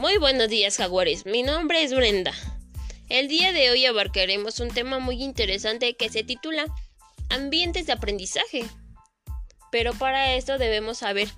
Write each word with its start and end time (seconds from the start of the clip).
Muy 0.00 0.16
buenos 0.16 0.48
días, 0.48 0.78
jaguares. 0.78 1.26
Mi 1.26 1.42
nombre 1.42 1.82
es 1.82 1.92
Brenda. 1.92 2.32
El 3.10 3.28
día 3.28 3.52
de 3.52 3.70
hoy 3.70 3.84
abarcaremos 3.84 4.58
un 4.58 4.68
tema 4.70 4.98
muy 4.98 5.22
interesante 5.22 5.94
que 5.94 6.08
se 6.08 6.24
titula 6.24 6.64
Ambientes 7.28 7.84
de 7.84 7.92
aprendizaje. 7.92 8.64
Pero 9.70 9.92
para 9.92 10.36
esto 10.36 10.56
debemos 10.56 10.96
saber 10.96 11.28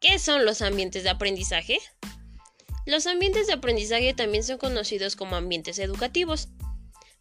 qué 0.00 0.18
son 0.18 0.44
los 0.44 0.60
ambientes 0.60 1.02
de 1.02 1.08
aprendizaje. 1.08 1.78
Los 2.84 3.06
ambientes 3.06 3.46
de 3.46 3.54
aprendizaje 3.54 4.12
también 4.12 4.44
son 4.44 4.58
conocidos 4.58 5.16
como 5.16 5.36
ambientes 5.36 5.78
educativos, 5.78 6.50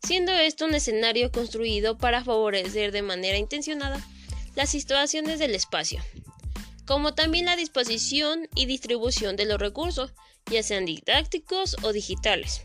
siendo 0.03 0.33
esto 0.33 0.65
un 0.65 0.75
escenario 0.75 1.31
construido 1.31 1.97
para 1.97 2.25
favorecer 2.25 2.91
de 2.91 3.03
manera 3.03 3.37
intencionada 3.37 4.05
las 4.53 4.69
situaciones 4.69 5.39
del 5.39 5.55
espacio, 5.55 6.03
como 6.89 7.13
también 7.13 7.45
la 7.45 7.55
disposición 7.55 8.49
y 8.55 8.65
distribución 8.65 9.35
de 9.35 9.45
los 9.45 9.59
recursos, 9.59 10.11
ya 10.49 10.63
sean 10.63 10.85
didácticos 10.85 11.75
o 11.83 11.93
digitales. 11.93 12.63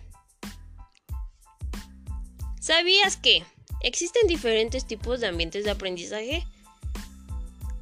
¿Sabías 2.59 3.19
que 3.19 3.45
existen 3.83 4.27
diferentes 4.27 4.87
tipos 4.87 5.21
de 5.21 5.27
ambientes 5.27 5.65
de 5.65 5.73
aprendizaje? 5.73 6.47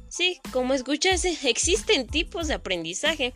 Sí, 0.09 0.41
como 0.51 0.73
escuchaste, 0.73 1.37
existen 1.49 2.07
tipos 2.07 2.49
de 2.49 2.55
aprendizaje. 2.55 3.33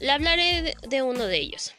Le 0.00 0.12
hablaré 0.12 0.74
de 0.88 1.02
uno 1.02 1.26
de 1.26 1.40
ellos. 1.40 1.74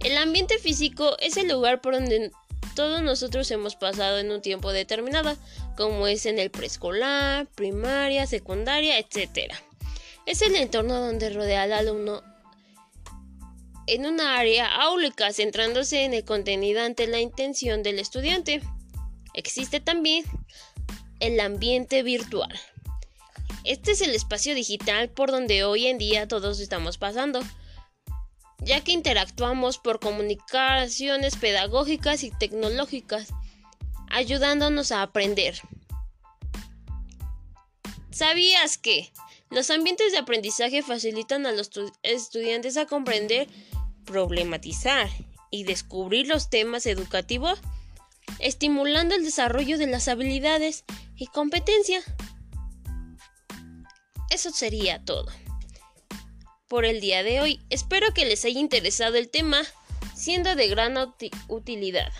El 0.00 0.18
ambiente 0.18 0.58
físico 0.58 1.16
es 1.20 1.38
el 1.38 1.48
lugar 1.48 1.80
por 1.80 1.94
donde 1.94 2.32
todos 2.78 3.02
nosotros 3.02 3.50
hemos 3.50 3.74
pasado 3.74 4.20
en 4.20 4.30
un 4.30 4.40
tiempo 4.40 4.70
determinado, 4.70 5.36
como 5.76 6.06
es 6.06 6.26
en 6.26 6.38
el 6.38 6.48
preescolar, 6.48 7.48
primaria, 7.56 8.24
secundaria, 8.24 9.00
etc. 9.00 9.52
Es 10.26 10.42
el 10.42 10.54
entorno 10.54 11.00
donde 11.00 11.30
rodea 11.30 11.64
al 11.64 11.72
alumno 11.72 12.22
en 13.88 14.06
una 14.06 14.38
área 14.38 14.72
áulica, 14.80 15.32
centrándose 15.32 16.04
en 16.04 16.14
el 16.14 16.24
contenido 16.24 16.80
ante 16.80 17.08
la 17.08 17.18
intención 17.18 17.82
del 17.82 17.98
estudiante. 17.98 18.62
Existe 19.34 19.80
también 19.80 20.22
el 21.18 21.40
ambiente 21.40 22.04
virtual. 22.04 22.60
Este 23.64 23.90
es 23.90 24.02
el 24.02 24.14
espacio 24.14 24.54
digital 24.54 25.10
por 25.10 25.32
donde 25.32 25.64
hoy 25.64 25.88
en 25.88 25.98
día 25.98 26.28
todos 26.28 26.60
estamos 26.60 26.96
pasando, 26.96 27.40
ya 28.60 28.82
que 28.82 28.92
interactuamos 28.92 29.78
por 29.78 30.00
comunicaciones 30.00 31.36
pedagógicas 31.36 32.22
y 32.22 32.30
tecnológicas, 32.30 33.28
ayudándonos 34.10 34.92
a 34.92 35.02
aprender. 35.02 35.60
¿Sabías 38.10 38.78
que 38.78 39.12
los 39.50 39.70
ambientes 39.70 40.12
de 40.12 40.18
aprendizaje 40.18 40.82
facilitan 40.82 41.46
a 41.46 41.52
los 41.52 41.70
estudiantes 42.02 42.76
a 42.76 42.86
comprender 42.86 43.48
problematizar 44.04 45.08
y 45.50 45.64
descubrir 45.64 46.26
los 46.26 46.50
temas 46.50 46.86
educativos, 46.86 47.60
estimulando 48.38 49.14
el 49.14 49.24
desarrollo 49.24 49.78
de 49.78 49.86
las 49.86 50.08
habilidades 50.08 50.84
y 51.16 51.26
competencia. 51.26 52.00
Eso 54.30 54.50
sería 54.50 55.04
todo. 55.04 55.26
Por 56.68 56.84
el 56.84 57.00
día 57.00 57.22
de 57.22 57.40
hoy, 57.40 57.60
espero 57.70 58.12
que 58.12 58.26
les 58.26 58.44
haya 58.44 58.60
interesado 58.60 59.16
el 59.16 59.30
tema, 59.30 59.62
siendo 60.14 60.54
de 60.54 60.68
gran 60.68 60.96
utilidad. 61.48 62.12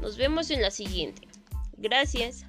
Nos 0.00 0.16
vemos 0.16 0.50
en 0.50 0.62
la 0.62 0.70
siguiente. 0.70 1.28
Gracias. 1.76 2.46